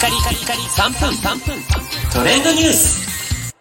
[0.00, 1.62] カリカリカリ3分3分
[2.10, 3.54] トレンドニュース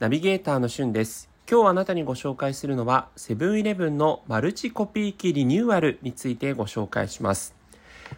[0.00, 1.30] ナビゲーターのしゅんです。
[1.48, 7.54] 今日あなたにご紹介するのは、セブンイレブンのマルチコピー機リニューアルについてご紹介します。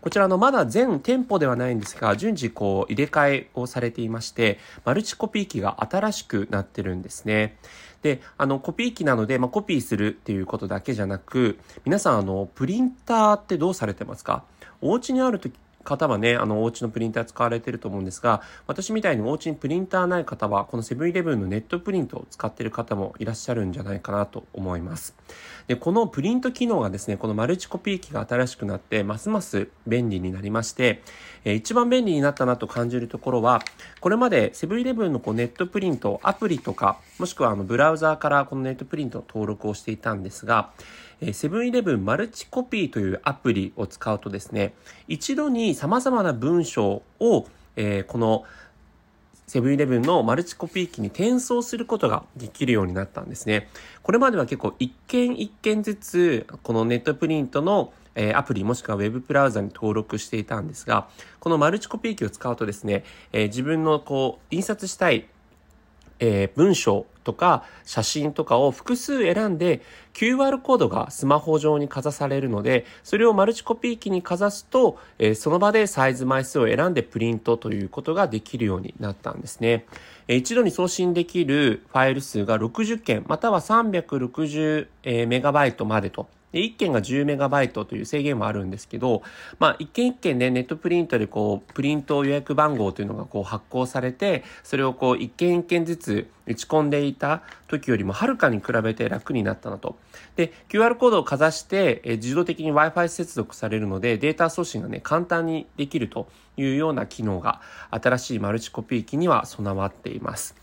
[0.00, 7.58] こちらのまだ全店舗ではないんですが、順次こう入れ替えをされていまして、マルチコピー機が新しくなってるんですね。
[8.02, 14.42] で、あの、コピー機なので、まあ、コピーするっていうことだけじゃなく、皆さん、あの、プリンターってどうされてますか？
[14.80, 15.48] お家にあると
[15.84, 25.14] 方はね、あの、お家のプリンター使われてると思うんですが、私みたいにお家にプリンターない方は、このセブンイレブンのネットプリントを使ってる方もいらっしゃるんじゃないかなと思います。
[25.66, 31.02] で、このプリント機能がですね、このマルチコピー機が新しくなって、ますます便利になりまして、
[31.44, 33.62] えー一番便利になったなと感じるところは、
[34.00, 40.70] これまでセブンイレブンのこうネットプリント、アプリとか、もしくはあのブラウザーからこのネットプリントの登録をしていたんですが、
[41.32, 44.74] セブンイレブンマルチコピーというアプリを使うとですね、
[45.08, 48.44] 一度に様々な文章を、えーこの
[49.46, 53.68] セブンイレブンのマルチコピー機に転送することができるようになったんですね。
[54.04, 65.26] これまでは結構一件一件ずつ、このネットプリントのえアプリもしくはウェブブラウザに登録していたんですが、このマルチコピー機を使うとですね、え自分のこう、印刷したい
[66.20, 69.82] えー文章とか写真とかを複数選んで
[70.14, 79.86] QR コードがスマホ上にかざされるのでそれをマルチコピー機にかざすと、えーその場でサイズ枚数を選んでプリントということができるようになったんですね。
[80.28, 89.22] えー一度に送信できるファイル数が60件または360メガバイトまでとで、1件が10メガバイトという制限もあるんですけど、
[89.58, 99.96] まあ、一件一件ね、ネットプリントでこう、プリント予約番号というのがこう発行されて、それをこう、一件一件ずつ打ち込んでいた時よりもはるかに比べて楽になったなと。
[100.36, 110.56] で、QR コードをかざして、え自動的に Wi-Fi 接続されるので、データ送信がね、簡単にできるというような機能が、新しいマルチコピー機には備わっています。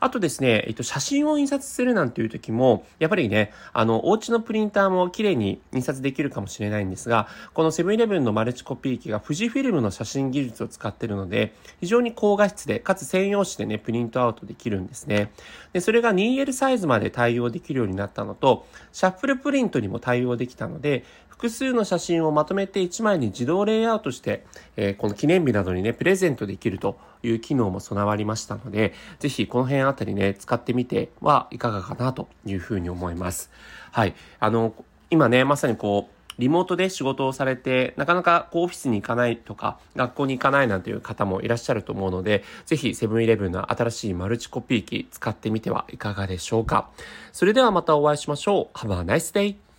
[0.00, 15.30] あとですね、えっと、写真を印刷するなんていう時も、やっぱりね、あの、お家のプリンターも綺麗に印刷できるかもしれないんですが、このセブンイレブンのマルチコピー機が富士フィルムの写真技術を使っているので、非常に高画質で、かつ専用紙でね、プリントアウトできるんですね。
[15.72, 21.04] で、それが 2L サイズまで対応できるようになったのと、シャッフルプリントにも対応できたので、
[21.40, 24.44] 複数の写真をまとめて1枚に自動レイアウトして、
[24.76, 33.50] えーこの記念日などにね、プレゼントできるという機能も備わりましたので、ぜひこの辺あたりね、使ってみてはいかがかなというふうに思います。
[33.90, 34.14] はい。
[34.38, 34.74] あの、
[35.08, 46.90] 今ね、まさにこう、リモートで仕事をされて、なかなかオフィスに行かないとか、学校に行かないなんていう方もいらっしゃると思うので、ぜひセブンイレブンの新しいマルチコピー機使ってみてはいかがでしょうか。
[47.32, 48.76] それではまたお会いしましょう。
[48.76, 49.69] Have a nice day!